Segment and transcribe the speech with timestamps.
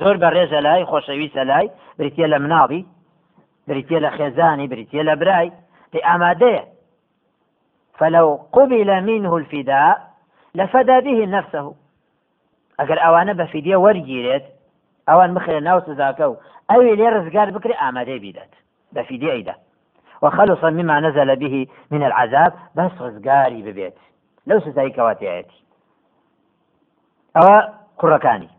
[0.00, 2.82] زۆر بەڕێزە لای خۆشەویستە لای بریتە لە مناڵی
[3.68, 5.52] بریتە لە خێزانی بریتە لە برای
[5.92, 6.64] لێ ئامادەیە.
[7.98, 8.26] فلو
[8.56, 9.96] قبل منه الفداء
[10.54, 11.74] لفدى به نفسه.
[12.78, 14.44] ئەگەر ئەوانە بە فیدە وەرگیرێت
[15.08, 16.36] ئەوان بخێ ناو سزاکە و
[16.70, 18.52] ئەوی لێ ڕزگار بکرێ ئامادەی بیدات.
[18.94, 19.54] بە فیدە ئەیدا.
[20.22, 21.54] وخلص مما نزل به
[21.92, 23.98] من العذاب بس ڕزگاری ببێت.
[24.48, 25.60] لەو سزایی کەواتایەتی
[27.36, 27.58] ئەوە
[28.00, 28.50] کوڕەکانی.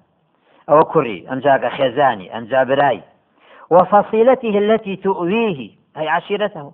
[0.69, 3.01] ئەوە کوڕی ئەمجاکە خێزانی ئەنجا برای
[3.71, 5.59] وفصيلته التي تؤويه
[5.97, 6.71] أي عشيرته.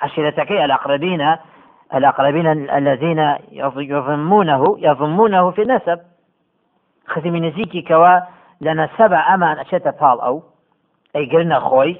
[0.00, 1.36] عشيرتك الأقربين
[1.94, 3.36] الأقربين الذين
[3.78, 6.00] يضمونه يضمونه في النسب.
[7.06, 8.20] خذي من نزيكي كوا
[8.60, 10.42] لنا سبع أمان أشتا طال أو
[11.16, 11.96] أي قلنا خوي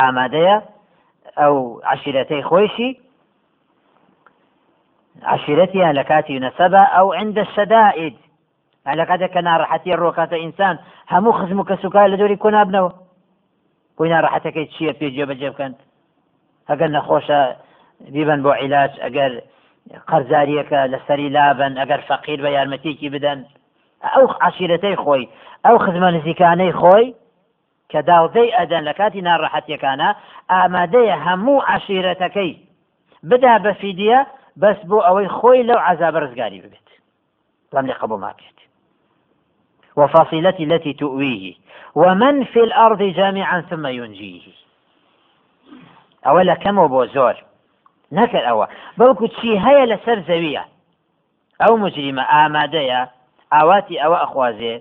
[0.00, 0.56] ئامادەیە
[1.40, 2.90] ئەو عشیرەتەی خۆشی
[5.22, 8.14] عشيرتها لكاتي نسبة أو عند الشدائد.
[8.94, 10.78] كذا كان راحتي الروكات إنسان
[11.10, 12.92] همو خزمك سكا لدوري كنا ابنه
[13.96, 15.76] كنا راحتك تشير في جيب جيب كانت
[16.70, 17.40] هەگەر نەخۆشە
[18.14, 19.32] بیبن بۆ عیلاج ئەگەر
[20.10, 23.38] قەرزاریەکە لەسەری لابن ئەگەر فەقیر بە یارمەتێکی بدەن.
[24.14, 25.28] ئەو عشیرەتەی خۆی
[25.64, 27.06] ئەو خزمە نزیکانەی خۆی
[27.90, 30.08] کە داوزەی ئەدەن لە کاتی ناڕەحەتیەکانە
[30.52, 32.52] ئامادەیە هەموو عشیرەتەکەی.
[33.30, 34.20] بدا بە فیدە
[34.62, 36.88] بەس بۆ ئەوەی خۆی لەو عذاب ڕزگاری ببێت.
[37.74, 38.55] لەم لێ قبول ماکێت
[39.96, 41.54] وفاصلتي التي تؤويه.
[41.94, 44.66] ومن في الأرض جامعا ثم ينجيه.
[46.26, 47.36] ئەوە لە کەمەوە بۆ زۆر
[48.18, 48.66] نەکرد ئەوە
[48.98, 50.64] بەڵکو چی هەیە لەسەر زەویە
[51.62, 53.00] ئەو مجریمە ئامادەیە
[53.52, 54.74] ئاواتی ئەوە ئەخوازێ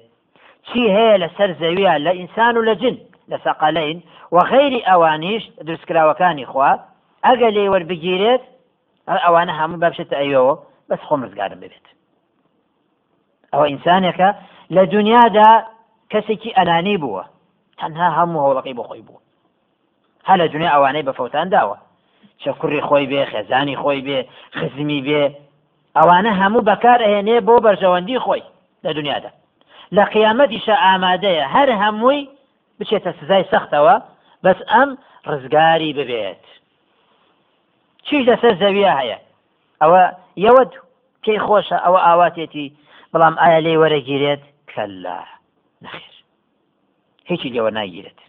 [0.67, 2.95] چی هەیە لەسەر زەویە لە ئینسان و لە جن
[3.31, 3.97] لە سەقالین
[4.36, 6.71] و غەیری ئەوانیش دروستکراوەکانی خوا
[7.25, 8.43] ئەگە لێ وەربگیرێت
[9.25, 10.53] ئەوانە هەموو بەبشێتە ئەیەوە
[10.89, 11.02] بەس
[11.61, 11.86] ببێت
[13.53, 14.30] ئەوە ئینسانێکە
[14.71, 15.49] لە دنیادا
[16.11, 17.23] کەسێکی ئەنانی بووە.
[17.80, 19.19] تەنها هەموو هەوڵەکەی بۆ خۆی بوو
[20.27, 21.77] هە لە دنیا ئەوانەی بە فەوتان داوە.
[22.41, 24.20] چە کوڕی خۆی بێ خێزانی خۆی بێ
[24.58, 25.23] خزمی بێ.
[25.98, 28.43] ئەوانە هەموو بەکار ئەهێنێ بۆ بەرژەوەندی خۆی
[28.86, 29.31] لە دنیادا.
[29.95, 32.27] لە قیامەتیشە ئامادەیە هەر هەمووی
[32.77, 33.95] بچێتە سزای سەختەوە
[34.43, 34.89] بەس ئەم
[35.30, 36.43] ڕزگاری ببێت.
[38.05, 39.17] چیش لەسەر زەویە هەیە؟
[39.81, 40.04] ئەوە
[40.45, 40.71] یەوەت
[41.23, 42.67] پێی خۆشە ئەوە ئاواتێتی
[43.11, 44.43] بەڵام ئایا لێ وەرەگیرێت؟
[44.75, 45.19] کەلا
[45.83, 46.15] نەخێر
[47.30, 48.19] هیچی لێوە ناگیرێت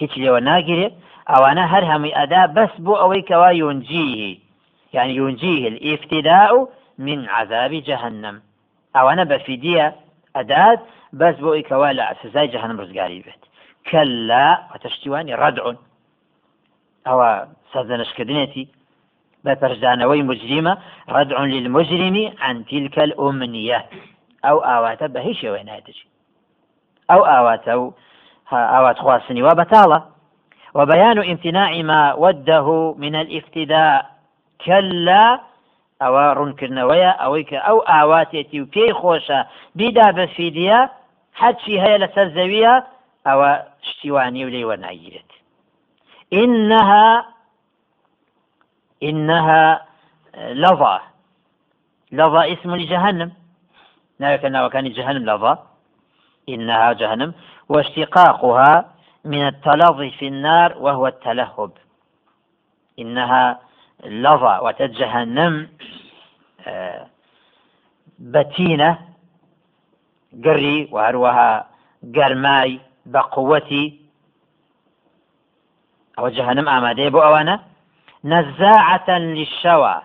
[0.00, 0.94] هیچ لێوە ناگیرێت
[1.30, 4.38] ئەوانە هەر هەمووی ئەدا بەس بۆ ئەوەی کەوا یونجیه
[4.96, 6.68] يعني ينجيه الافتداء
[6.98, 8.36] من عذاب جهنم.
[8.96, 9.86] ئەوانە بەفیدیە
[10.36, 10.80] ئەدات
[11.20, 13.42] بەس بۆ ئەوی کەوا لە سزای جهنم ڕزگاری بێت
[13.88, 15.64] كلا وتشتیوانی ردع
[17.06, 17.30] ئەوە
[17.72, 18.64] سەرزەنشکردنێتی
[19.44, 20.74] بەپەرزانەوەی مجریمە
[21.16, 23.80] ردع للمجرم عن تلك الأمنية
[24.44, 26.06] أو آواتە بە هیچ شێوەی نایدەچی
[27.10, 27.92] ئەو ئاواتە و
[28.52, 30.00] ئاوات خواستنی وا بەتاڵە.
[30.74, 34.06] وبيان امتناع ما وده من الافتداء.
[34.64, 35.40] كلا
[36.02, 39.40] ئەوە ڕوونکردنەوەیە ئەوەی کە ئەو ئاواتێتی و پێی خۆشە
[39.78, 40.80] بیدا بە فیدە
[41.40, 42.74] حەچی هەیە لەسەر زەویە
[43.26, 43.50] ئەوە
[43.88, 44.76] شتیوانی و
[46.32, 47.24] إنها
[49.02, 49.80] إنها
[50.36, 50.98] لظى.
[52.12, 53.32] لظى اسم لجهنم.
[54.20, 55.54] ناوك ناوكان جهنم لظى.
[56.48, 57.30] إنها جهنم.
[57.68, 58.72] واشتقاقها
[59.24, 61.70] من التلظي في النار وهو التلهب.
[62.98, 63.60] إنها
[64.04, 65.68] لظى وتجهنم
[68.34, 68.90] بەتینە
[70.44, 71.50] گەڕی و هەروەها
[72.16, 72.80] گەرمای
[73.12, 73.86] بە قووەتی
[76.16, 77.56] ئەوە جەهنم ئامادەیە بۆ ئەوانە
[78.24, 79.96] نزاعة للشوى.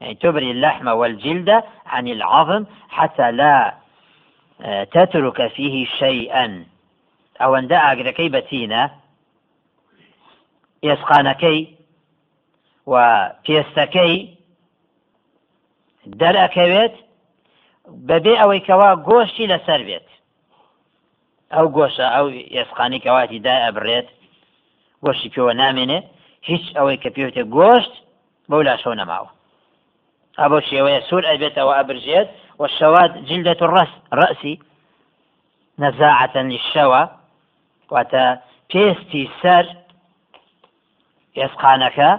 [0.00, 3.74] يعني تبري اللحم والجلد عن العظم حتى لا
[4.92, 6.64] تترك فيه شيئا.
[7.40, 8.82] ئەوەندە ئاگرەکەی بەتینە
[10.86, 11.60] ئێسقانەکەی
[12.92, 12.94] و
[13.44, 14.14] پێستەکەی
[16.20, 16.94] دەرەکەوێت
[18.08, 20.08] بەبێ ئەوەی کەوا گۆشتی لەسەر بێت
[21.54, 24.08] ئەو گۆشە ئەو ئێسقانی کەواتی دا ئەبرێت
[25.04, 25.98] گۆشتی پێوە نامێنێ
[26.48, 26.64] هیچ
[27.02, 27.94] کە پێوتێ گۆشت
[28.50, 29.30] بەو لاشەو نەماوە
[30.40, 32.28] ئەبۆ شێوەیە سوور ئەبێتەوە ئەبرژێت
[32.60, 34.54] والشواد جلدة الرأس رأسي
[35.78, 37.04] نزاعة للشوى
[37.92, 38.24] واتە
[38.70, 39.64] پێستی سەر
[41.38, 42.10] ئێسقانەکە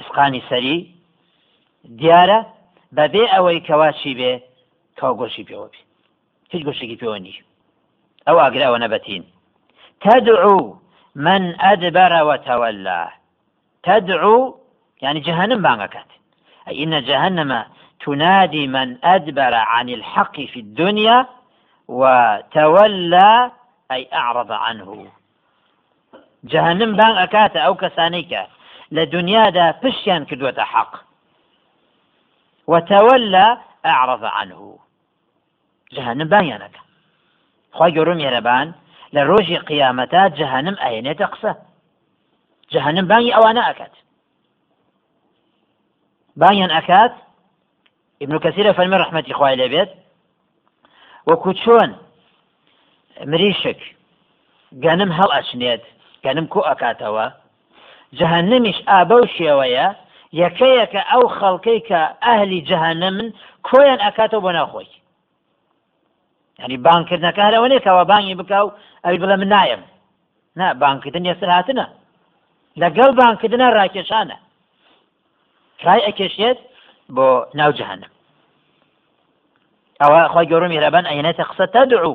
[0.00, 0.78] ئسقانی سەری
[2.00, 2.40] دیارە
[2.96, 4.32] بەبێ ئەوەی کەواچی بێ
[4.98, 5.80] کاو گۆشی پێوە بێ
[6.52, 7.38] هیچ گۆشتێکی پێوە نیش
[8.26, 8.36] ئەو
[10.04, 10.76] تدعو
[11.14, 13.08] من أدبر وتولى.
[13.82, 14.54] تدعو
[15.02, 16.21] يعني جهنم بانكت
[16.72, 17.64] أي إن جهنم
[18.00, 21.26] تنادي من أدبر عن الحق في الدنيا
[21.88, 23.50] وتولى
[23.92, 25.06] أي أعرض عنه.
[26.44, 28.46] جهنم بان أكات أو كسانيك
[28.90, 30.96] لدنيا دا بشيان كدوة حق.
[32.66, 34.78] وتولى أعرض عنه.
[35.92, 36.76] جهنم بانيانك
[37.72, 38.72] خواهي قرم يربان
[39.12, 41.54] لروجي قيامتا جهنم أين تقصى.
[42.72, 43.92] جهنم باني أوانا أكات.
[46.36, 47.12] بانيان أكات
[48.22, 49.90] ابن كثير فەرمی ڕحمەتی خوای لەبێت
[51.30, 51.90] وەکو چۆن
[53.26, 53.80] مریشک
[54.84, 55.82] گەنم هەڵ ئەچنێت
[56.24, 57.26] گەنم کۆ ئەکاتەوە؟
[58.18, 59.88] جەهنمیش ئابە و شێوەیە
[60.42, 63.28] یەکەیەکە ئەو خەڵکەی کە ئەهلی جەهنمن
[63.68, 64.90] کۆیان ئەکاتەوە بۆ ناخۆی.
[66.62, 68.72] ینی بانکردنەکە هەرەوەنێکەوە بانگی بکە و
[69.04, 69.82] ئەوی بڵێ من نایم.
[70.58, 71.86] نا بانکردن یەسەر هاتنە.
[72.82, 74.36] لەگەڵ بانکردنە ڕاکێشانە.
[75.86, 76.58] ڕای ئەکێشێت
[77.16, 78.12] بۆ ناو جەهنم.
[80.00, 82.14] ئەوە خۆی گەورم میێرەبان ئەینێتە قسە تەدعو.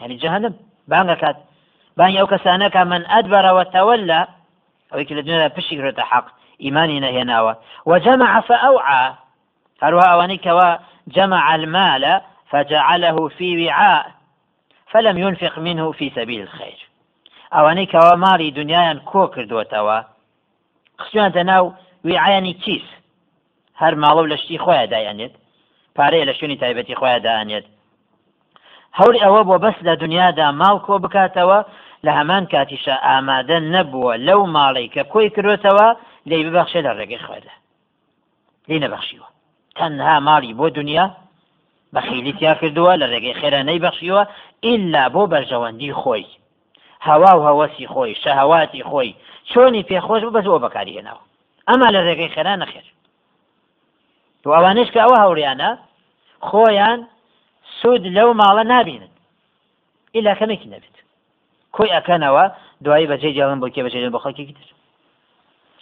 [0.00, 0.54] يعني جهنم
[0.90, 1.36] بانگەکات
[1.98, 4.20] بانگی ئەو کەسانەکە من ئەدبەرەوە تەوەلا
[4.90, 6.26] ئەوەی کە لە دنیا پشیگرێتە حەق
[6.64, 7.52] ئیمانی نەهێناوە.
[7.90, 9.04] وجمع فأوعى
[9.82, 10.70] هەروە ئەوانەی کەوا
[11.16, 12.04] جمع المال
[12.50, 14.04] فجعله في وعاء
[14.92, 16.80] فلم ينفق منه في سبيل الخير
[17.54, 19.98] ئەوانەی کەوا ماڵی دنیایان کۆ کردوتەوە؟
[21.00, 21.72] قسویانتە ناو
[22.04, 22.86] ویعایانی کیس
[23.80, 25.34] هەر ماڵە و لەشتی خۆیان دایانێت.
[25.96, 27.66] پارەیە لە شوێنی تایبەتی خۆیان دانێت
[28.98, 31.58] هەوری ئەوە بۆ بەس لە دنیادا ماڵ کۆ بکاتەوە
[32.04, 35.88] لە هەمان کاتیشە ئامادە نەبووە لەو ماڵی کە کۆی کردوێتەوە
[36.28, 37.54] لی ببەخشێ لە ڕێگەی خۆدا
[38.68, 39.28] لی نەبەخشیوە.
[39.78, 41.06] تەنها ماڵی بۆ دنیا
[41.94, 44.22] بەخیلی تیا کردووە لە ڕێگەی خێرا نەیبەخشیوە
[44.70, 46.26] ئللا بۆ بەرژەوەندی خۆی.
[47.06, 49.16] هەوا و هەوەسی خۆی شەهواتی خۆی.
[49.50, 51.22] چۆنی پێخۆش بەس بۆ بەکارێنەوە
[51.68, 52.86] ئەما لە ڕێگەی خێرا نەخێر.
[54.46, 55.70] و ئەوانش کە ئەوە هەوریانە
[56.48, 57.00] خۆیان
[57.78, 59.12] سوود لەو ماڵە نبینن
[60.14, 60.96] ئیلا کەمێکی نەبێت.
[61.76, 62.44] کۆی ئەەکەنەوە
[62.84, 64.68] دوایی بەجێ جیاڵم بۆ کێ بەجێ بە خەڵکی تر.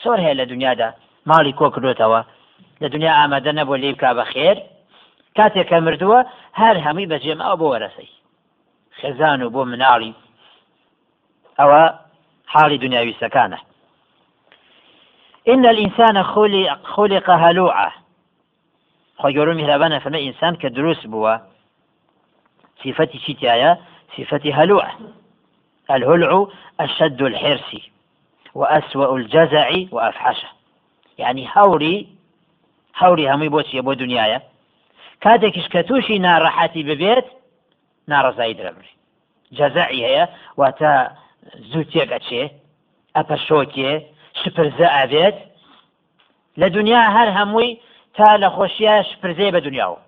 [0.03, 0.89] سۆر هەیە لە دنیادا
[1.31, 2.21] ماڵی کۆ کردوێتەوە؟
[2.83, 4.59] لە دنیا ئامادە نەبوو لێ بکا بە خێر.
[5.37, 6.21] کاتێک کە مردووە
[6.61, 8.11] هەر هەمووی بەجێم ئەو بۆ وەرەسەی.
[8.99, 10.13] خێزان و بۆ مناڵی.
[11.61, 11.83] ئەوە
[12.53, 13.59] حاڵی دنیاوی سەکانە
[15.49, 17.91] إن الإنسان خلق, خلق هلوعا
[19.23, 21.35] خۆی گەورە میهرەبانە فەمە ئینسان کە دروست بووە
[22.83, 23.73] صفەتی چیتیایە
[24.59, 24.87] هەلوع
[25.91, 26.49] الهلع
[26.81, 27.71] أشد الحرص
[28.55, 30.49] وأسوأ الجزع وأفحشه
[31.19, 32.09] يعني هوري
[32.97, 34.41] هوري همي بۆچیە بۆ دنیاە.
[35.25, 37.27] کاتێکیش کە تووشی ناڕەحەتی ببێت
[38.11, 38.93] ناڕزایی درەبری
[39.59, 40.25] جەزعی هەیە
[40.61, 40.93] واتە
[41.71, 42.45] زوو تێگەچێ
[43.17, 43.93] ئەپەرشۆکێ
[44.43, 45.37] شپرزە ئەبێت
[46.61, 47.71] لە دنیا هەر هەمووی
[48.17, 49.99] تا لە خۆشیاش پرزێ بە دنیاوە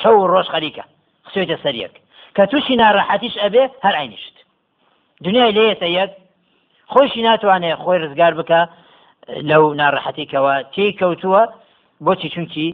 [0.00, 0.84] شەو ڕۆژ خەریکە.
[1.26, 1.94] خسوێتە سەریەک.
[2.36, 4.36] کە تووشی ناڕەحەتیش ئەبێ هەر عینیشت.
[5.24, 6.10] دنیای لێتە یەک.
[6.92, 8.60] خۆشی ناتوانێت خۆی ڕزگار بکە
[9.50, 11.42] لەو ناڕەحەتێکەوە تێی کەوتووە
[12.04, 12.68] بۆچی؟ چونکی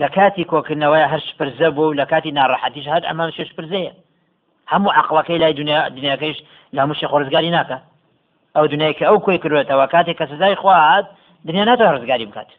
[0.00, 3.92] لە کاتی کۆکردنەوەی هەر پرزە بوو لە کاتی ناڕەحەتیش هەر ئەمان شش پرزەیە
[4.72, 6.38] هەموو عقلەکەی لای دنیا دنیاکەیش
[6.74, 7.78] لە هەمووشی خۆرزگاری ناکە.
[8.56, 11.06] ئەو دنیای کە ئەو کۆی کردوێتەوە کاتێک کە سزای خواهات
[11.46, 12.50] دنیا ناتوان ڕزگاری بکات.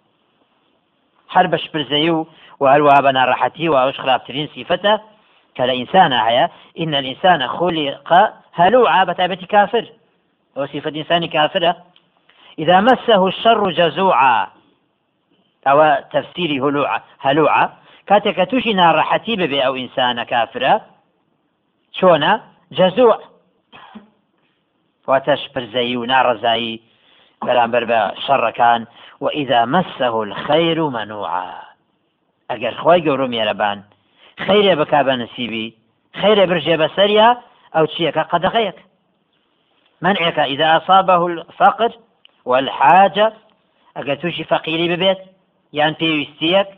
[1.33, 2.27] هەر بە شپرزەی و
[2.59, 4.93] وهروها بە ناڕەحەتی و ئەوش خراپترین سیفەتە
[5.55, 6.45] کە لە ئینسانە هەیە
[6.81, 8.13] إن الإنسان خلق
[8.53, 9.85] هلوعا بتابة كافر
[10.57, 11.75] هو صفة إنسان كافرة
[12.59, 14.47] إذا مسه الشر جزوعا
[15.67, 17.69] أو تفسيري هلوعا هلوعا.
[18.07, 20.73] كاتك توشي ناڕەحەتی ببێ ئەو ئینسانە کافرە
[21.97, 22.33] چۆنە؟
[22.71, 23.17] جەزوع
[25.07, 26.79] واتەش پرزەیی و ناڕزایی
[27.45, 27.83] بەرامبەر
[29.21, 31.51] وإذا مسه الخير منوعا.
[32.49, 33.79] ئەگەر خی گەورە مێرەبان
[34.45, 35.73] خەیرێ بک بە نسیبی
[36.19, 37.29] خەیرێ برژێ بەسەریا
[37.75, 38.77] ئەو چیەکە قەدەغەیەک.
[40.01, 41.91] منعك إذا أصابه الفقر
[42.45, 43.27] والحاجة
[43.97, 45.19] ئەگەر تووشی فەقیری ببێت
[45.79, 46.69] یان پێویستیەک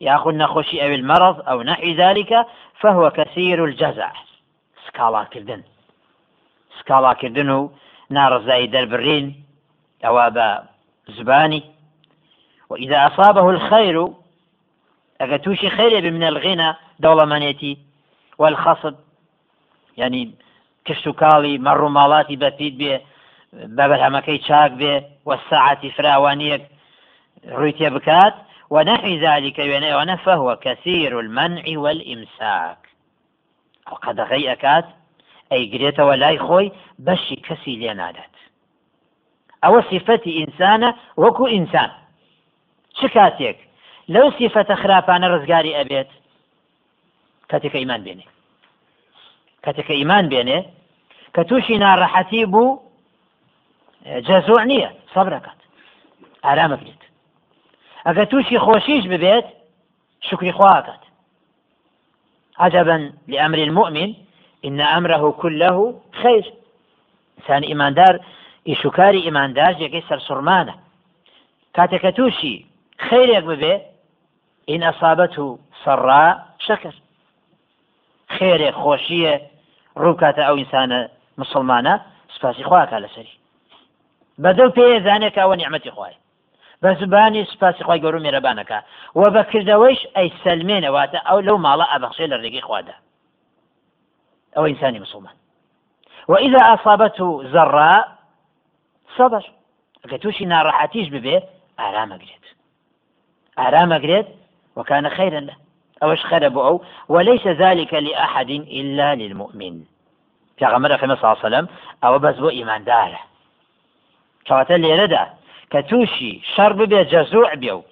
[0.00, 2.46] ياخذ نخوشي أو المرض أو نحو ذلك
[2.80, 4.10] فهو كثير الجزع.
[4.86, 5.62] سكالا كردن
[6.78, 7.70] سكالا كردن و
[8.10, 9.26] نارزای دەربڕین.
[10.04, 10.48] ئەوە بە
[11.16, 11.62] زبانی.
[12.70, 14.08] وإذا أصابه الخير
[15.20, 17.78] أجتوشي خير من الغنى دولة منيتي
[18.38, 18.94] والخصب
[19.96, 20.34] يعني
[20.88, 22.94] کشتتوکاڵی مەڕووماڵاتی بەپیت بێ
[23.76, 24.72] بەبەرهەمەکەی چاک
[25.96, 26.62] فراوانیەک
[27.56, 28.34] ڕووی تێ بکات.
[28.70, 32.78] ونحو ذلك وێنەوەنە فهو كثير المنع والإمساك.
[33.90, 34.84] وقەدەغی ئەکات
[35.52, 36.72] ئەیگرێتەوە لای خۆی
[37.06, 38.34] بەشی کەسی لێ نادات.
[39.64, 40.90] ئەوە سیفەتی ئینسانە
[41.22, 41.90] وەکو ئینسان.
[42.98, 43.58] چ کاتێک؟
[44.14, 46.10] لەو سیفەتە خراپانە ڕزگاری ئەبێت؟
[47.50, 48.26] کاتێکە ئیمان بێنێ.
[49.64, 50.58] کاتێککە ئیمان بێنێ
[51.34, 52.80] کە تووشی ناڕەحەتی بوو
[54.26, 55.60] جەزۆع نییە سەبرەکات
[56.46, 57.02] ئارامە بێت
[58.06, 59.46] ئەگە تووشی خۆشیش ببێت
[60.28, 61.02] شکری خواکات
[62.64, 62.96] عجبا
[63.28, 64.10] لأمر المؤمن
[64.64, 66.44] إن أمره كله خير.
[67.38, 68.20] إنسان إيماندار
[68.68, 70.74] ئیشوکاری ئیماندار جێگەی سەرسوڕمانە
[71.76, 72.56] کاتێکە تووشی
[73.06, 73.74] خێرێک ببێ
[74.70, 76.26] ئین ئەسابەت و سەڕا
[76.66, 76.94] شەکر
[78.36, 79.34] خێرێ خۆشیە
[80.02, 81.00] ڕووکاتە ئەو ئینسانە
[81.40, 81.94] مسلمانە
[82.34, 83.34] سپاسی خواکە لەسەری
[84.42, 86.16] بەدەو پێ زانێک ئەوە نیعممەتی خوای
[86.82, 88.78] بە زبانی سپاسی خی گەور میێرەبانەکە
[89.18, 92.94] و بەکردەوەیش ئەی سلمێنەواتە ئەو لەو ماڵە ئەبەخشێ لە ڕێگەی خوادا.
[94.56, 95.34] ئەو ئینسانی مسلمان
[96.28, 98.08] وإذا أصابته زراء
[99.16, 99.44] صبر
[100.04, 101.36] ئەگە تووشی ناڕەحەتیش ببێ
[101.78, 102.44] ئارامەگرێت
[103.58, 104.26] ئارامەگرێت
[104.76, 105.56] وكان خيرا له.
[106.02, 109.84] أوش خرب أو وليس ذلك لأحد إلا للمؤمن.
[110.58, 111.68] في غمرة صلى الله عليه وسلم
[112.04, 112.84] ئەو بەس بۆ ئیماندارە.
[112.84, 113.20] کەواتە
[114.46, 115.28] لێرەدا کە
[115.70, 117.82] تووشی شەڕ ببێ جزوع بێ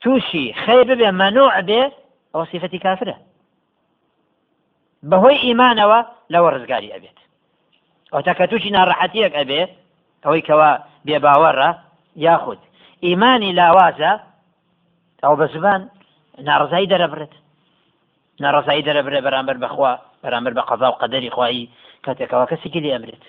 [0.00, 0.13] و.
[0.13, 1.90] تووشی خێر ببێ منوع بێ
[2.34, 3.16] ئەو صیفەتی کافرە.
[5.10, 6.00] بەهۆی ئیمانەوە
[6.32, 7.18] لەوە ڕزگاری ئەبێت
[8.12, 9.62] ئەو تاکە تووشی ناڕەحەتیەک ئەبێ
[10.24, 10.70] ئەوەی کەوا
[11.06, 11.70] بێباوەڕە
[12.26, 12.60] یاخود
[13.06, 14.12] ئیمانی لاوازە
[15.22, 15.80] ئەو بە زبان
[16.48, 17.34] ناڕزایی دەرەبرێت
[18.44, 21.70] ناڕزایی دەرەبرێت بەرامبەر بەخوا بەرامبەر بە قەزا و قەدەری خوایی
[22.04, 23.24] کاتێکەوە کەسێکی لێ ئەمرێت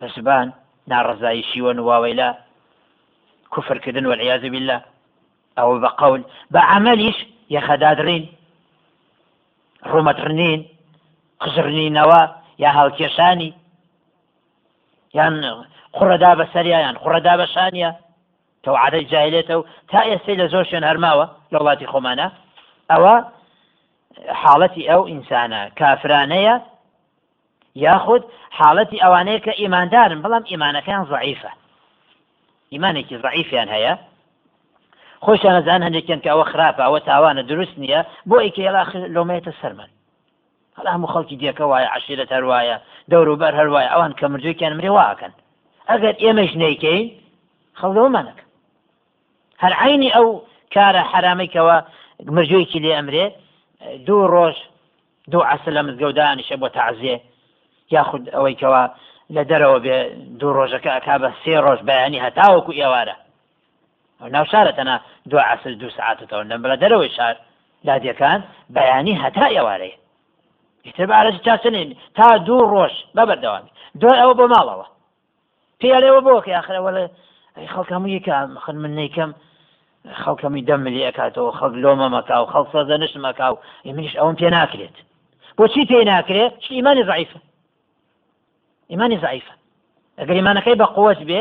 [0.00, 0.48] بە زبان
[0.90, 2.28] ناڕزایی شیوە واوەیلا
[3.52, 4.80] کوفرکردن والعیاذ بالله.
[5.58, 6.22] ئەو بە قەول
[6.54, 7.16] بە عملیش
[7.56, 8.24] یەخەدادرین
[9.90, 10.60] ڕوومەترنین
[11.42, 12.22] قژرنینەوە
[12.62, 13.50] یا هەڵکێشانی
[15.18, 15.34] یان
[15.96, 17.90] قڕەدا بە سەریان قڕەدا بە شانە
[18.64, 22.26] تۆ عادەی جاهلێتە و تا ئێستی لە زۆر شوێن هەرماوە لە وڵاتی خۆمانە.
[22.90, 23.14] ئەوە
[24.42, 26.56] حاڵەتی ئەو ئینسانە کافرانەیە
[27.84, 28.22] یاخود
[28.58, 31.52] حاڵەتی ئەوانەیە کە ئیماندارن بەڵام ئیمانەکەیان زعیفە
[32.72, 33.94] ئیمانێکی زعیفیان هەیە.
[35.26, 38.00] خۆشیان نەزان هەندێکیان کە ئەوە خراپە ئەوە تاوانە دروست نییە.
[38.28, 39.90] بۆ ئیکە ێلاخر لۆمێتە سەرمەن
[40.76, 42.76] هەڵ هەموو خەڵکی دیەکە وایە عشیرەت هەروایە
[43.10, 45.32] دەوروبەر هەروایە ئەوان کە مردوویان مرێ واکەن.
[45.90, 47.06] ئەگەر ئێمەش نەیکەین
[47.80, 48.44] خەڵەوەمانەکە
[49.62, 50.28] هەر عینی ئەو
[50.74, 51.76] کارە حرامێکەوە
[52.36, 53.26] مردوویکی لێ ئەمرێ
[54.06, 54.56] دوو ڕۆژ
[55.30, 57.16] دوو عسل لە مزگەودانیشە بۆ تعزیێ
[57.94, 58.82] یاخود ئەوەی کەەوە
[59.34, 59.96] لە دەرەوە بێ
[60.38, 63.16] دوو ڕۆژەکە ئەک بە سێ ڕۆژ بەیانی هەتاوەکو ئێوارە.
[64.20, 64.96] ناو شارە تەنە
[65.30, 67.36] دو عسل دوو سعاتەوە لەم بە دەرەوەی شار.
[67.86, 68.40] لادیەکان
[68.74, 69.96] بەیانی هەتا ئێوارەیە.
[70.86, 74.86] ئیتر بارەی چاسنێن تا دوو ڕۆژ بەبەردەوامی دوای ئەوە بۆ ماڵەوە.
[75.80, 77.04] پێڵێەوە بۆکە آخرەوە لە
[77.72, 79.30] خەڵکەمو یکە خن من نیکەم.
[80.22, 83.56] خەڵکەمی دەم ملی ئەکاتەوە خەڵک لۆمە مەکا و خەڵ سەزە نش مەکا و
[83.96, 84.96] منیش ئەوم پێ ناکرێت.
[85.58, 87.38] بۆچی پێ ناکرێت؟ چ ئیمانی ضعیفە.
[88.90, 89.54] ئیمانی ضعیفە.
[90.18, 91.40] ئەگەر ئیمانەکەی بە قووەت بێ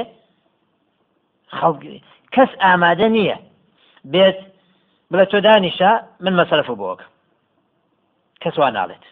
[1.57, 1.81] خەڵک
[2.35, 3.37] کەس ئامادە نییە.
[4.13, 4.37] بێت
[5.11, 5.91] بڵێت تۆ دانیشە
[6.23, 7.05] من مەسەرف بۆکە
[8.41, 9.05] کەس وا ناڵێت.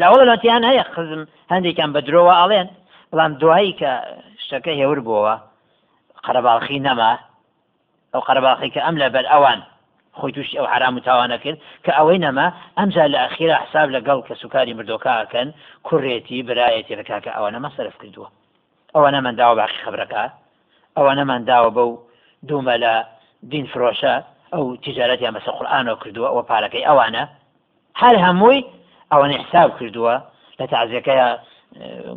[0.00, 1.22] لاوەڵ لاتیان هەیە خزم
[1.52, 2.68] هەندێکیان بە درۆوە ئاڵێن.
[3.10, 3.92] بەڵام دوایی کە
[4.44, 5.34] شتەکە هێور بووەوە
[6.26, 7.12] قەرەباڵخی نەما
[8.12, 9.60] ئەو قەرەباڵخی کە ئەم لە بەر ئەوان
[10.18, 12.46] خۆی تووشی ئەو حرام و تاوانە کرد کە ئەوەی نەما
[12.78, 15.48] ئەمجا لە ئەخیرا حساب لەگەڵ کە سوکاری مردۆکاکەن
[15.86, 18.28] کوڕێتی برایەتی لەکاکە ئەوە نەمە سەرف کردووە.
[18.94, 20.24] ئەوە نەمەنداوە باقی خبرەکە
[20.96, 21.90] ئەوە نەمانداوە بەو
[22.48, 22.94] دوومە لە
[23.52, 24.14] دین فرۆشە
[24.54, 27.24] ئەو تیجارەتیان بەسە قورآانەوە کردووە ئەوە پارەکەی ئەوانە.
[28.02, 28.60] هەر هەمووی
[29.12, 30.14] ئەوەنە حساب کردووە
[30.58, 31.28] لە تازیەکەیە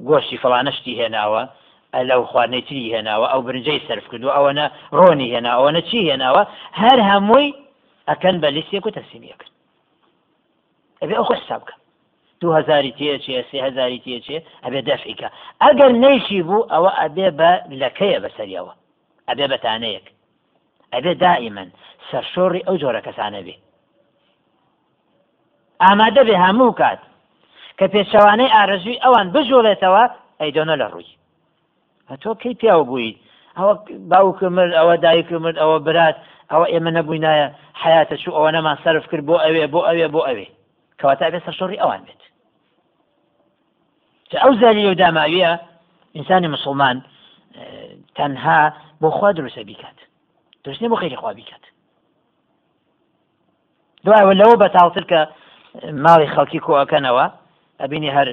[0.09, 1.43] گۆشتی فڵانشتی هێناوە
[2.09, 4.65] لەو خواردنەی تری هێناوە ئەو برنجەی سرف کردو ئەوەنە
[4.97, 6.43] ڕۆنی هێنا ئەوەنە چی هێناوە؟
[6.81, 7.55] هەر هەمووی
[8.09, 9.51] ئەکەن بە لیسێک و تەسیمیەکەن
[11.01, 11.75] ئەبێ ئەو حساب بکە
[12.41, 15.27] دو هزاری تێچێ سێ هزاری تێچێ ئەبێ دەفیکە
[15.63, 17.51] ئەگەر نەیشی بوو ئەوە ئەبێ بە
[17.81, 18.73] لەکەیە بەسەریەوە.
[19.29, 20.07] ئەبێ بەتانەیەک.
[20.93, 21.69] ئەبێ دائیمەن
[22.09, 23.55] سەرشۆڕی ئەو جۆرە کەسانە بێ.
[25.83, 27.01] ئامادە بێ هەموو کات
[27.77, 30.03] کە پێچەوانەی ئارەزوی ئەوان بژۆڵێتەوە
[30.41, 31.17] ئەیدۆنە لە ڕووی.
[32.23, 33.11] تۆ کەی پیاوە بووی
[33.57, 33.73] ئەوە
[34.11, 36.17] باوکە مرد ئەوە دایکە مرد ئەوە برات
[36.51, 37.47] ئەوە ئێمە نەبووی نایە
[37.81, 40.47] حیاتە چوو ئەوە نەمان سرف کرد بۆ ئەوێ بۆ ئەوێ بۆ ئەوێ.
[40.99, 42.21] کەواتە بێ سەرشۆڕی ئەوان بێت.
[44.43, 45.51] ئەو زاری و داماویە
[46.15, 46.97] ئینسانی مسلمان
[48.17, 48.59] تەنها
[49.01, 49.97] بۆ خوا دروستە بیکات.
[50.63, 51.63] درستنی بۆ خێری خوا بیکات.
[54.05, 55.21] دوایەوە لەوە بەتاڵتر کە
[56.05, 57.25] ماڵی خەڵکی کۆەکەنەوە
[57.81, 58.27] ئەبینی هەر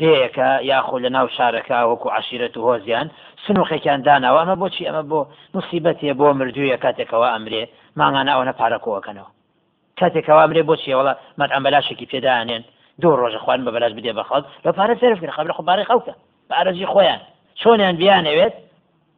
[0.00, 3.06] دەیەکە یاخۆ لە ناو شارەکە وەکو عشیرەت و هۆزیان
[3.44, 4.40] سنووخێکیان داناوە.
[4.42, 5.20] ئەمە بۆچی؟ ئەمە بۆ
[5.54, 7.62] مصیبەتێ بۆ مردوویە کاتێکەوە ئەمرێ
[7.98, 9.30] ماغانە ئەوە پارەکۆەکەنەوە
[10.00, 12.62] کاتێکەوە ئەمرێ بۆچی؟ وڵە مەت ئەمەلاشێکی پێدانێن.
[13.00, 14.42] دوو ڕۆژە خوان بە بەلاش بدێ بە خەڵ.
[14.64, 16.14] لە پارە سرفکە خەب لە خبارەی خەوتە
[16.48, 17.20] بە ئارەجی خۆیان.
[17.60, 18.54] چۆنیان بیانەوێت؟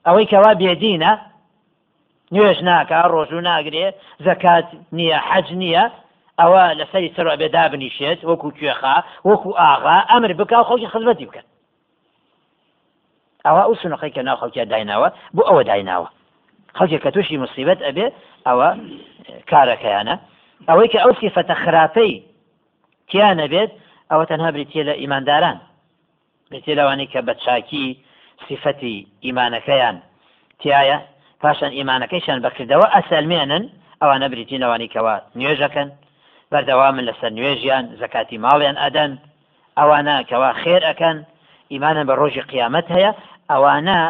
[0.06, 1.12] ئەوەی کەوا بێدینە
[2.34, 3.86] نوێژ ناکە ڕۆژوو ناگرێ
[4.26, 4.66] زەکات
[4.96, 5.84] نییە حەج نییە
[6.40, 8.96] ئەوە لەسەری سەر بێدا بنیشێت وەکو کوێخا
[9.28, 11.46] وەکو ئاغا ئەمر بکە خەڵکی خزمەتی بکەن
[13.46, 16.08] ئەوە ئەو سنەقی کە ناو خەڵکیە دایناوە بۆ ئەوە دایناوە.
[16.78, 18.06] خەڵکێک کە تووشی مصیبەت ئەبێ
[18.46, 18.68] ئەوە
[19.50, 20.14] کارەکەیانە.
[20.68, 22.14] ئەوەی کە ئەو سیفەتە خراپەی
[23.08, 23.70] تیانە بێت
[24.10, 25.58] ئەوە تەنها بریتە لە ئیمانداران.
[26.50, 27.86] بێتێ لەوانەی کە بە چاکی
[28.46, 29.96] سیفەتی ئیمانەکەیان.
[30.60, 30.98] تایە
[31.42, 33.64] پاشان ئیمانەکەیشان بەکردەوە ئەسەلمێنن
[34.00, 35.88] ئەوانە بریتین ئەوانی کەوا نوێژەکەن.
[36.52, 39.12] بەردەوامن لەسەر نوێژیان زکاتی ماڵیان ئەدەن.
[39.78, 41.16] ئەوانە کەوا خێر ئەەکەن.
[41.72, 43.12] ئیمانە بە ڕۆژی قیامەت هەیە.
[43.50, 44.00] ئەوانە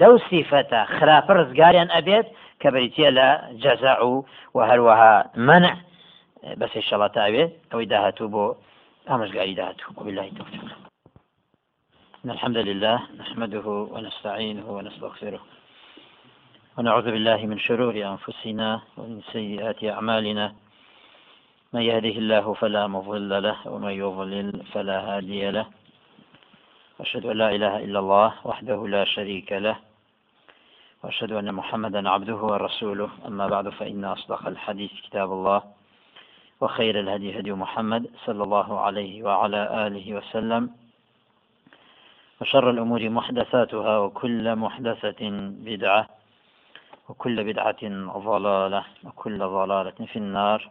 [0.00, 2.26] لەو سیفەتە خراپە ڕزگاریان ئەبێت
[2.60, 3.28] کە بریتە لە
[3.62, 4.14] جەزا و
[4.56, 5.14] و هەروەها
[5.48, 5.74] منع.
[6.60, 8.44] بەسێ شەڵاتاوێ ئەوەی داهاتوو بۆ
[9.08, 9.90] ئامژگاری داهاتوو.
[9.98, 10.85] وبالله توفيق
[12.26, 15.40] إن الحمد لله نحمده ونستعينه ونستغفره
[16.78, 20.54] ونعوذ بالله من شرور أنفسنا ومن سيئات أعمالنا.
[21.72, 25.66] من يهده الله فلا مضل له ومن يضلل فلا هادي له.
[26.98, 29.76] وأشهد أن لا إله إلا الله وحده لا شريك له.
[31.04, 33.10] وأشهد أن محمدا عبده ورسوله.
[33.26, 35.62] أما بعد فإن أصدق الحديث كتاب الله
[36.60, 40.85] وخير الهدي هدي محمد صلى الله عليه وعلى آله وسلم.
[42.40, 45.30] وشر الأمور محدثاتها وكل محدثة
[45.66, 46.08] بدعة
[47.08, 47.82] وكل بدعة
[48.18, 50.70] ضلالة وكل ضلالة في النار.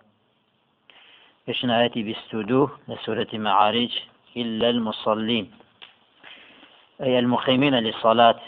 [1.48, 3.91] يشنا آياتي بستودو لسورة معارج
[4.38, 5.51] إلا المصلين.
[7.01, 8.39] أي المقيمين للصلاة.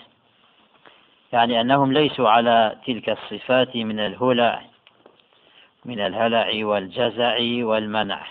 [1.34, 4.62] يعني أنهم ليسوا على تلك الصفات من الهلع
[5.86, 8.28] من الهلع والجزع والمنع.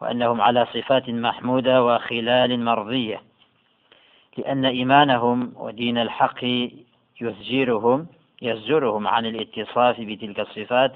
[0.00, 3.29] وأنهم على صفات محمودة وخلال مرضية.
[4.38, 6.44] لأن إيمانهم ودين الحق
[7.20, 8.06] يزجرهم
[8.42, 10.92] يزجرهم عن الاتصاف بتلك الصفات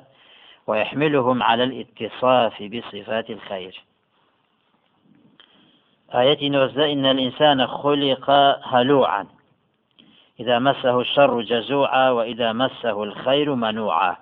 [0.67, 3.83] ويحملهم على الاتصاف بصفات الخير.
[6.15, 8.31] آية نوزة إن الإنسان خلق
[8.65, 9.27] هلوعا.
[10.41, 14.17] إذا مسه الشر جزوعا وإذا مسه الخير منوعا.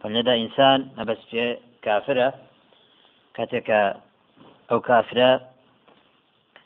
[0.00, 2.34] فلندا إنسان نبس في كافرة
[3.34, 3.96] كتك
[4.72, 5.40] أو كافرة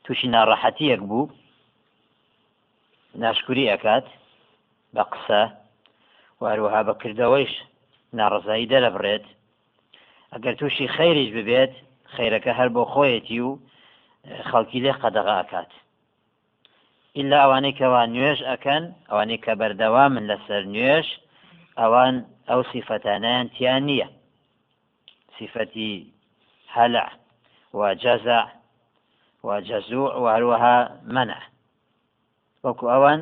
[0.05, 1.31] توشي ناڕەحەتیەک بوو
[3.23, 4.07] ناشکوری ئەکات
[4.95, 5.43] بە قسە
[6.43, 7.55] واروها بەکردەوەیش
[8.19, 9.25] ناڕزایی دەرەبڕێت
[10.33, 11.73] ئەگەر تووشی خەیریش ببێت
[12.15, 13.51] خەیرەکە هەر بۆ خۆیەتی و
[14.49, 15.71] خەڵکی لێ قەدەغاکات
[17.19, 21.09] ئللا ئەوانەی کەوا نوێژ ئەەکەن ئەوانەی کە بەردەوا من لەسەر نوێژ
[21.81, 22.15] ئەوان
[22.51, 24.09] ئەو سیفەتانیان تیان نییە
[25.37, 25.93] سیفەتی
[26.77, 27.09] هەلع
[27.79, 28.45] وجەزع
[29.48, 30.76] وجەزوع وهروەها
[31.16, 31.40] منع.
[32.64, 33.20] وەکو ئەوان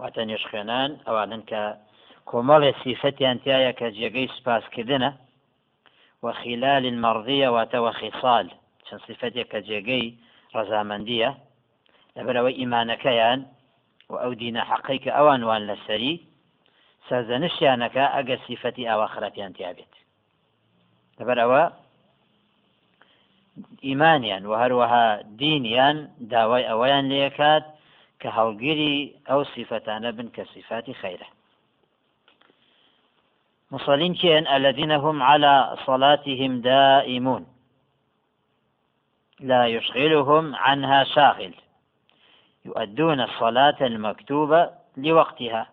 [0.00, 1.62] واتە نوێش خوێنان ئەوانن کە
[2.30, 4.32] کۆمەڵێ سیفەتیان تایە کە جێگەی
[7.56, 8.46] واتەوە خیصال
[8.86, 10.06] چەند سیفەتێک کە جێگەی
[10.54, 11.30] ڕەزامەندیە
[12.16, 13.40] لەبەرەوەی ئیمانەکەیان
[14.12, 16.14] و ئەو دینە حەقی کە ئەوان وان لەسەری
[17.08, 19.92] سەرزەنشیانەکە ئەگەر سیفەتی خراپیان تیابێت
[21.18, 21.62] لەبەرەوە
[23.86, 25.06] ئیمانیان و هەروەها
[25.40, 25.96] دینیان
[26.32, 27.64] داوای ئەوەیان لێکات
[28.20, 28.96] کە هەڵگیری
[29.28, 31.28] ئەو سیفەتانە بن کە سیفاتی خەیرە
[33.72, 37.46] مصلين كين الذين هم على صلاتهم دائمون.
[39.40, 41.54] لا يشغلهم عنها شاغل.
[42.64, 45.66] يؤدون الصلاة المكتوبة لوقتها.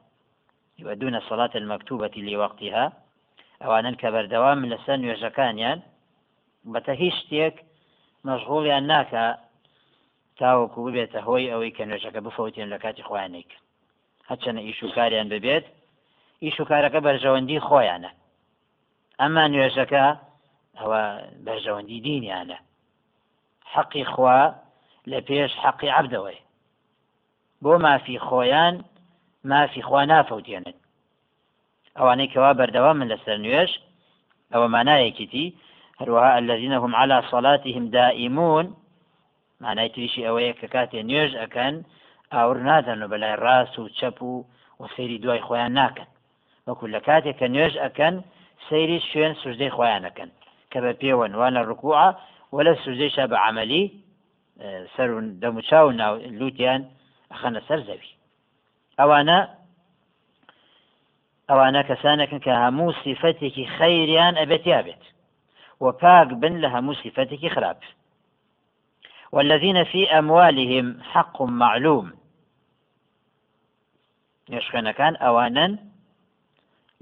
[0.80, 2.92] يؤدون الصلاة المكتوبة لوقتها.
[4.02, 5.80] کە بەردەوام لەسەر نوێژەکانیان
[6.74, 7.56] بەتە هیچ شتێک
[8.27, 9.25] مەشغوڵیان ناکە
[10.39, 13.49] تاوەکو ببێتە هۆی ئەوەی کە نوێژەکە بفەوتێن لە کاتی خۆیانێک
[14.29, 15.65] هەچەنە ئیش و کاریان ببێت
[16.43, 18.12] ئیش و کارەکە بەرژەوەندی خۆیانە.
[19.19, 20.05] ئەمما نوێژەکە
[20.79, 21.01] ئەوە
[21.45, 22.58] بەرژەوەندی دینیانە.
[23.73, 24.39] حەقی خوا
[25.12, 26.39] لە پێش حەقی عبدەوەی
[27.63, 28.75] بۆ مافی خۆیان
[29.51, 30.77] مافی خوا نافەوتێنن.
[31.97, 33.71] ئەوانەی کەوا بەردەوا من لەسەر نوێش
[34.51, 35.45] ئەوە مانایەکیتی
[35.99, 38.65] هەروەها الذين هم على صلاتهم دائمون.
[39.62, 41.75] مانای تریشی ئەوەیە کە کاتێ نوێژ ئەەکەن
[42.33, 44.45] ئاور نادەن و بەلای ڕاست و چەپ و
[44.79, 46.09] و سەیری دوای خۆیان ناکەن
[46.67, 48.15] وەکو لە کاتێک کە نوێژ ئەەکەن
[48.67, 50.29] سەیری شوێن سوژدەی خۆیانەکەن
[50.71, 52.07] کە بە پێوەن وانە ڕکوعە
[52.55, 53.83] وەلە سوژدەیشە بە عملی
[54.95, 55.09] سەر
[55.41, 56.81] دەموچاو ناو لووتیان
[57.31, 58.12] ئەخەنە سەر زەوی
[65.80, 67.78] وباق بن لها مصفتك خراب
[69.32, 72.13] والذين في أموالهم حق معلوم.
[74.98, 75.78] كان أوانا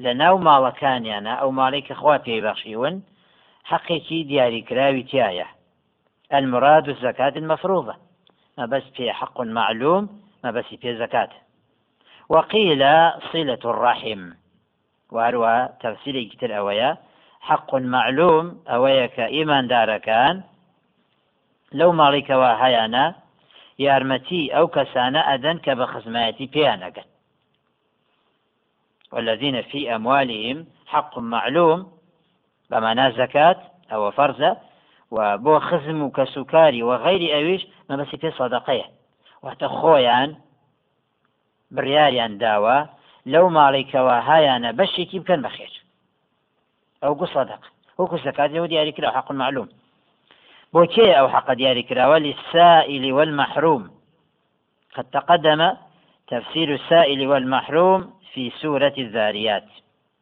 [0.05, 1.51] لەناو ماڵەکانیانە ئەو
[1.87, 2.95] کە خوا پێی بەخشیون
[3.69, 5.47] حەقێکی دیاریکراوی تایە
[6.37, 7.95] المراد الزكاة المفروضة.
[8.57, 10.03] ما بس في حق معلوم
[10.43, 11.29] ما بس في زكاة.
[12.29, 12.81] وقيل
[13.31, 14.31] صلة الرحم.
[15.11, 16.97] وهروها تفسير كتير أويا
[17.47, 20.43] حق معلوم أويا كإيمان دار كان
[21.73, 23.15] لو مالك وهيانا
[23.79, 27.05] يارمتي أو كسانة أدن كبخزماتي بيانك.
[29.11, 31.91] والذين في أموالهم حق معلوم
[32.69, 33.59] بمعنى زكاة
[33.91, 34.57] أو فرزة
[35.11, 38.85] وبو خزم كسكاري وغير أويش ما بس في صدقية.
[39.43, 40.35] وتخويان
[41.71, 42.85] برياريان داوا
[43.25, 45.76] لو ماڵێکەوە هایانە بەشێکی بکەن بەخێر
[47.03, 47.61] ئەو گو صدق.
[47.99, 49.67] وەکو زکاتەوە دیاری کرا حق معلوم.
[50.73, 53.83] بۆ کێ ئەو حق دیاری کراوە للسائل والمحروم.
[54.95, 55.61] قد تقدم
[56.27, 59.67] تفسير السائل والمحروم في سورة الذاريات.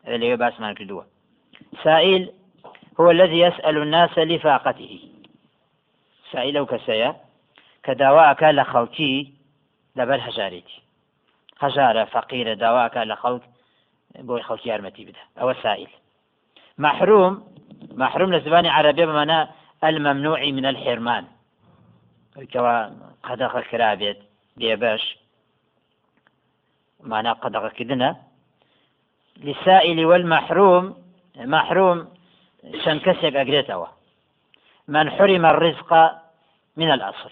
[0.07, 1.05] اللي هو بأس كدوة
[1.83, 2.31] سائل
[2.99, 4.99] هو الذي يسأل الناس لفاقته.
[6.31, 7.15] سائل أو كسيا
[7.83, 9.33] كدواء كان لخوتي
[9.95, 10.85] لبل هجاريتي
[11.63, 13.43] هەژارە فەقیرە داواکە لە خەڵک
[14.27, 15.91] بۆی خەڵکی یارمەتی بدە ئەوە سائل
[16.77, 17.43] محروم
[17.95, 19.47] محروم لە زبانی عربية بمعنى
[19.83, 21.25] الممنوع من الحرمان.
[22.53, 22.89] كوا
[23.23, 24.19] قدغ كرابيت
[24.57, 25.17] بيباش
[27.03, 28.15] معنى قدغ كدنا.
[29.38, 31.03] للسائل والمحروم
[31.35, 32.07] محروم
[32.85, 33.85] شن كسيك أقريتوا.
[34.88, 35.91] من حرم الرزق
[36.77, 37.31] من الأصل.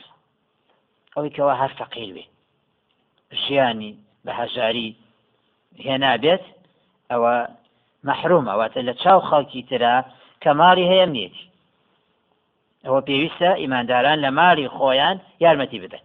[1.17, 2.33] أو كوا هر فقير بي.
[3.33, 4.89] ژیانی بە هەژاری
[5.85, 6.43] هێنابێت
[7.11, 7.35] ئەوە
[8.07, 9.95] مەحرومەوەتە لە چاو خەڵکی ترە
[10.43, 11.45] کە ماری هەیە نیەتی
[12.85, 16.03] ئەوە پێویستە ئیمانداران لە ماری خۆیان یارمەتی بدەن.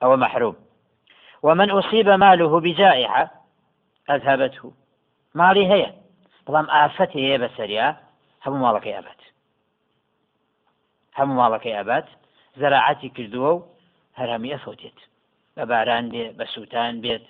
[0.00, 0.56] ئەوە مەحروم
[1.46, 3.24] ومن أصيب ماله بجائحة
[4.14, 4.72] أذهبته.
[5.34, 5.92] ماري هي
[6.46, 7.96] بلام آفته هي بسريا
[8.44, 9.20] هم مالك أبات
[11.18, 12.04] هم مالك أبات
[12.56, 13.66] زراعتي كردوه
[14.14, 14.98] هرمي أفوتيت
[15.56, 17.22] بباران بێت بە سووتان بێت.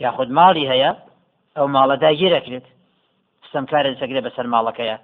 [0.00, 0.90] یاخود ماڵی هەیە
[1.56, 2.66] ئەو ماڵە داگیرە کرێت
[3.54, 4.96] ستەمکارن سەگرێ بەسەر ماڵەکەیە.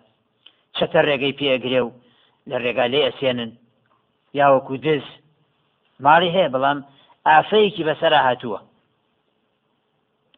[0.77, 1.91] چەتە ڕێگەی پێگرێ و
[2.51, 3.51] لە ڕێگا لێ ئەسێنن.
[4.39, 5.05] یاوەکو دز
[6.05, 6.79] ماڵی هەیە بەڵام
[7.29, 8.61] ئافەیەکی بەسەر هاتووە.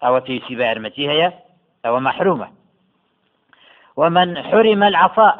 [0.02, 1.28] ئەوە پێویستی بە یارمەتی هەیە
[1.84, 2.48] ئەوە مەحرومە
[4.00, 5.36] ومن حرم العطاء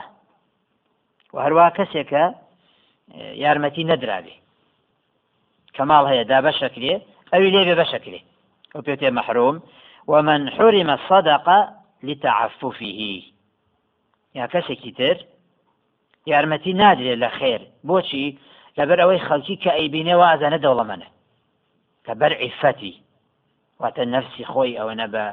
[1.35, 2.25] وهروە کەسێکە
[3.45, 4.35] یارمەتی نەدراوێ
[5.77, 6.93] كمال هي دا بشكلي
[7.35, 8.21] أو ليه بشكلي
[8.75, 9.57] وبيتي محروم.
[10.07, 13.23] ومن حرم الصدقة لتعففه.
[14.35, 15.27] يا كسي كتير
[16.27, 17.61] یارمەتی نادرێت لە خێر.
[17.89, 18.39] بۆچی؟
[18.79, 21.09] لەبەر ئەوەی خەڵکی کە ئەیبینێەوە ئازانە دەوڵەمەنە.
[22.05, 22.95] کە بەر عیفەتی.
[23.81, 24.45] واتە نفسی
[24.79, 25.25] ئەوە نە بە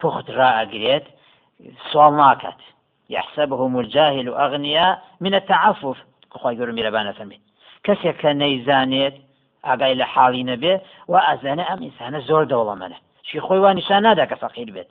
[0.00, 1.06] پوخت ڕائگرێت
[1.90, 2.60] سوال ناکات.
[3.14, 5.98] يحسبهم الجاهل أغنياء من التعفف.
[6.40, 7.42] خۆی گەور میرەبانە فەرمێت
[7.86, 9.16] کەسێک کە نەیزانێت
[9.66, 10.74] ئاگای لە حاڵی نەبێ
[11.12, 12.98] و ئەزانە ئەم ئینسانە زۆر دەوڵەمەنە.
[14.06, 14.36] نادا کە
[14.76, 14.90] بێت؟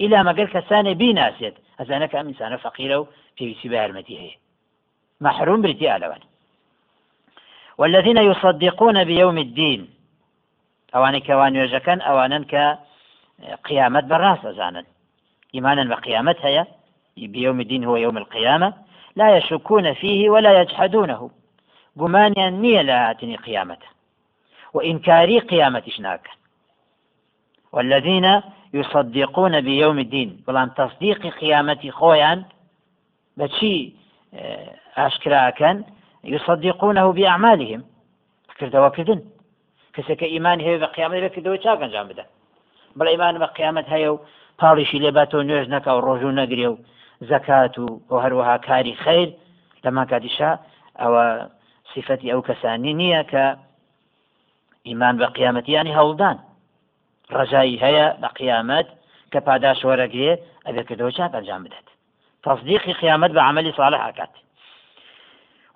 [0.00, 3.78] ئیلا مەگەر کەسانێ بیناسێت ئەزانە کە ئەم ئینسانە فەقیرە و پێویستی بە
[4.22, 4.36] هەیە
[5.24, 6.22] محروم بريتي ئالەوان
[7.78, 9.88] والذين يصدقون بيوم الدين.
[10.94, 11.98] ئەوانەی کەوان نوێژەکەن
[12.52, 12.64] کە
[13.68, 14.86] قیامەت بەڕاست ئەزانن
[15.54, 16.66] إيمانا بقيامت هي
[17.16, 18.72] بيوم الدين هو يوم القيامة.
[19.16, 21.30] لا يشكون فيه ولا يجحدونه.
[22.00, 23.86] قمانيا نية لهاتني قيامته.
[24.74, 26.28] وإنكاري قيامة شناك
[27.72, 28.42] والذين
[28.74, 30.42] يصدقون بيوم الدين.
[30.46, 32.44] بلام تصديق قيامتي خويا
[33.36, 33.92] بشي
[34.96, 35.84] ئاشکرا کەن
[36.24, 37.82] یصدقونه بأعمالهم.
[38.62, 39.20] کردەوە کردن
[39.94, 42.24] کەسەکە ایمان هەیە بە قیامەت بکردەوە چاک ئەنجام بدە
[42.98, 44.22] بڵ ایمان بە قیامەت هەیە و
[44.60, 46.80] پاڵیشی لێباتەوە نوێژ نەکە و ڕۆژ و نەگرێ و
[47.30, 49.28] زەکات و بۆ هەروەها کاری خیر
[49.84, 50.50] لەما کاتیشا
[51.00, 51.24] ئەوە
[51.92, 53.44] صفەتی ئەو کەسانی نییە کە
[54.88, 56.36] ئیمان بە قیامەتیانی هەوڵدان
[57.38, 58.88] ڕژایی هەیە بە قیامەت
[59.32, 60.32] کە پاداش وەرەگرێ
[60.66, 61.88] ئەبێ کردەوە چاک ئەنجام بدات
[62.42, 64.30] تصديق قيامت بعمل صالح أكات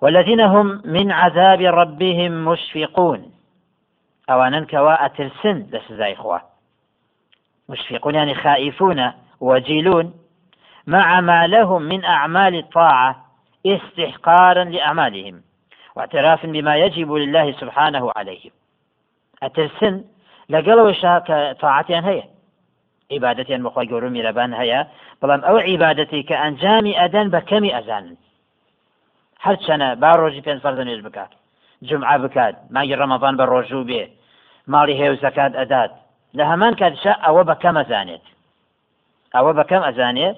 [0.01, 3.31] والذين هم من عذاب ربهم مشفقون.
[4.29, 6.41] أوانا كوا أترسن لسزاي إخوة
[7.69, 10.13] مشفقون يعني خائفون وجيلون
[10.87, 13.25] مع ما لهم من أعمال الطاعة
[13.65, 15.41] استحقارا لأعمالهم.
[15.95, 18.51] واعتراف بما يجب لله سبحانه عليهم.
[19.41, 20.03] ئەترسن
[20.53, 22.25] لەگەڵەوەشا کە تاعاتیان هەیە.
[23.13, 24.79] عیباەتیان بەخوای گەورە میرەبان هەیە
[25.21, 28.17] بەڵام ئەو عیباەتی کە ئەنجامی ئەدەن بە کەمی ئەزانن.
[29.45, 31.31] هەر چەنە با ڕۆژی پێنج فەرزە نوێژ بکات.
[31.87, 34.03] جمعە بکات ماگی ڕەمەبان بە ڕۆژوو بێ.
[34.71, 35.91] ماڵی هێو زەکات ئەدات.
[36.37, 38.25] لە هەمان کاتشە ئەوە بە کەم ئەزانێت.
[39.35, 40.37] ئەوە بە کەم ئەزانێت.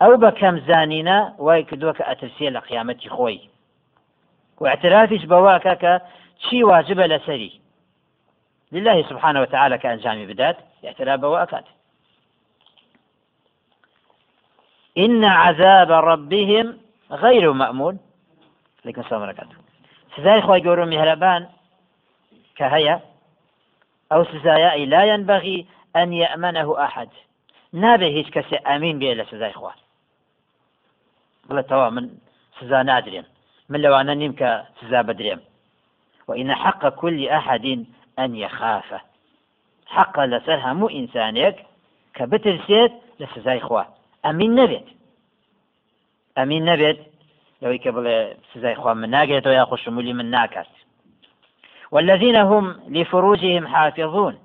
[0.00, 3.40] ئەو بە کەم زانینە وای کردووە کە ئەترسیە لە قیامەتی خۆی.
[4.62, 5.92] واعترافیش بەواکە کە
[6.42, 7.52] چی واجبە لەسەری؟
[8.72, 11.64] لله سبحانه وتعالى كأنجام بدات اعتراف بواكات
[14.98, 16.78] إن عذاب ربهم
[17.10, 17.98] غير مأمون.
[18.84, 19.46] لكن السلام عليكم
[20.16, 21.48] سزاي خوي قولوا مهربان
[22.56, 23.00] كهيا
[24.12, 27.08] أو سزايا لا ينبغي أن يأمنه أحد.
[27.72, 29.74] نابه هيش كسي أمين بيه لسزاي خواه
[31.48, 32.04] بڵێ تەوا من
[32.60, 33.26] سزا نادرێن
[33.70, 35.40] من لەوانە نیم کە سزا بدرێم
[36.28, 37.66] وإن حق كل أحد
[38.18, 38.94] أن يخاف
[39.86, 41.56] حق لەسەر هەموو ئینسانێک
[42.16, 43.84] کە بترسێت لە سزای خوا
[44.60, 44.88] نەبێت
[46.36, 46.98] ئەمین نەبێت
[47.62, 48.18] لەوەی کە بڵێ
[48.52, 50.66] سزای خوا من ناگرێتەوە یا خوشمولی من ناکات
[51.92, 54.38] والذين هم لفروجهم حافظون.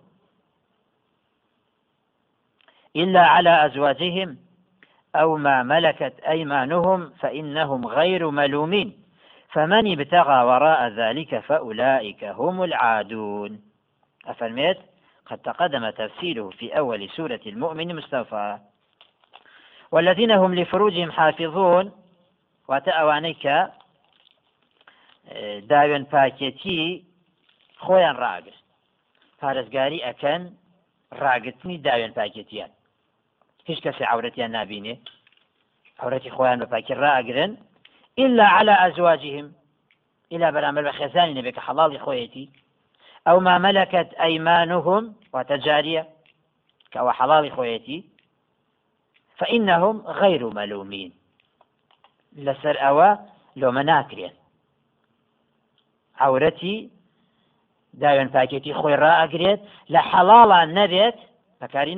[2.95, 4.38] إلا على أزواجهم
[5.15, 8.96] أو ما ملكت أيمانهم فإنهم غير ملومين.
[9.53, 13.62] فمن ابتغى وراء ذلك فأولئك هم العادون.
[14.25, 14.77] أفرميت؟
[15.25, 18.57] قد تقدم تفسيره في أول سورة المؤمن مستوفى
[19.91, 21.91] والذين هم لفروجهم حافظون.
[22.67, 23.45] وتأوانيك
[25.71, 27.03] داوێن پاکێتی
[27.83, 28.60] خۆیان ڕاگرت
[29.41, 30.41] پارێزگاری ئەکەن
[31.21, 32.71] ڕاگرتنی داوێن پاکێتیان.
[33.69, 34.95] هیچ کەسی عورەتیان نبینێ
[36.03, 37.51] عورەتی خۆیان بە پاکی ڕاگرن
[38.19, 39.53] إلا على أزواجهم.
[40.32, 42.49] إلى برامل بخزان نبيك حلال خويتي
[43.27, 46.08] أو ما ملكت أيمانهم وتجارية
[46.91, 48.03] كأو حلال خويتي
[49.38, 51.13] فإنهم غير ملومين.
[52.36, 53.15] لسر أوا
[53.56, 54.32] لو مناكرين
[56.19, 56.89] عورتي
[58.01, 59.60] داوێن پاکێتی خۆی ڕائگرێت
[59.93, 61.17] لە حەڵاڵان نەبێت
[61.62, 61.95] بەکاری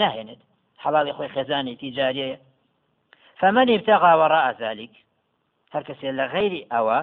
[0.84, 2.38] حەڵی خۆی خێزانی تیجاریەیە
[3.40, 4.94] فمن ابتغى وراء ذلك
[5.74, 7.00] هەر کەسێ لە غیری ئەوە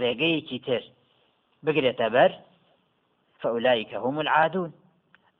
[0.00, 0.82] ڕێگەیەکی تر.
[1.64, 2.32] بگرێتە بەر
[3.40, 4.70] فەولایکە هم العادون.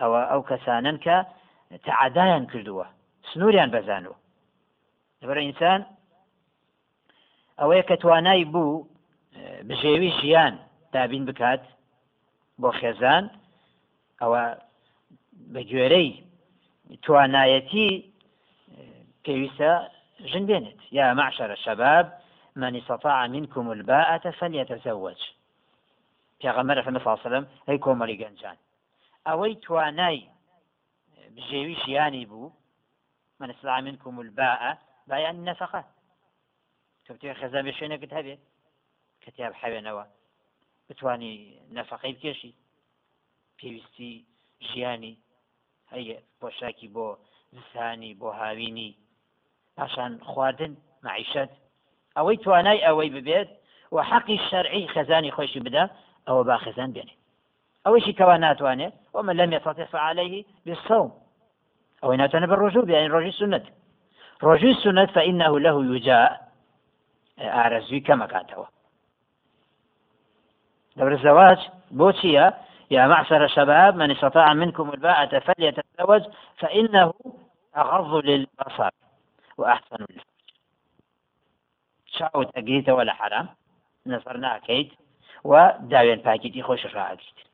[0.01, 1.17] ئەوە ئەو کەسانن کە
[1.89, 2.87] تعدایان کردووە
[3.29, 4.17] سنووریان بەزانوە.
[5.21, 5.81] لەبەر ئینسان
[7.61, 8.87] ئەوەیە کە توانای بوو
[9.69, 10.55] بژێوی ژیان
[10.93, 11.63] دابین بکات
[12.61, 13.25] بۆ خێزان
[14.21, 14.43] ئەوە
[15.53, 16.11] بە گوێرەی
[17.05, 17.91] توانایەتی
[19.25, 19.73] پێویستە
[20.31, 22.07] ژن بێنێت یا معشر الشباب
[22.57, 25.21] من استطاع منكم الباءة فليتزوج.
[26.41, 28.57] پێغەمەرە فەمە ساسەلم هەی کۆمەڵی گەنجان.
[29.27, 30.29] ئەوەی توانای
[31.35, 32.53] بژێوی ژیانی بوو
[33.41, 35.83] من استطاع منكم الباءة بایان نەفقە
[37.07, 38.41] کەوتێ خەزان بێ شوێنەکەت هەبێت
[39.23, 40.05] کەتیاب حەوێنەوە
[40.89, 41.35] بتانی
[41.77, 42.53] نەفقەی بکێشی.
[43.59, 44.15] پێویستی
[44.69, 45.15] ژیانی.
[45.93, 47.09] هەیە پۆشاکی بۆ
[47.57, 48.91] زستانی بۆ هاوینی.
[49.77, 50.73] پاشان خواردن
[51.07, 51.51] معیشت.
[52.17, 53.49] ئەوەی توانای ئەوەی ببێت
[53.93, 55.85] و حەقی شەرعی خەزانی خۆشی بدە
[56.27, 57.15] ئەوە با خەزان بێنێ.
[57.85, 61.11] ئەوەیشی کەوا ناتوانێت ومە لەم يستطع فعليه بالصوم.
[62.05, 63.65] أو إنها تنبى الرجوع يعني رجل السنة
[64.43, 66.49] رجل السنة فإنه له يجاء
[67.41, 68.65] أعرزوي كما كانتوا
[70.97, 71.59] دبر الزواج
[71.91, 72.55] بوتشيا
[72.91, 76.23] يا معشر الشباب من استطاع منكم الباءة فليتزوج
[76.59, 77.15] فإنه
[77.77, 78.91] أغض للبصر.
[79.59, 80.26] وأحسن للفرج
[82.19, 83.49] شاوت أقيت ولا حرام
[84.07, 84.93] نظرنا أكيد
[85.45, 87.46] و داوێن پاکیتی خۆش ڕاگیت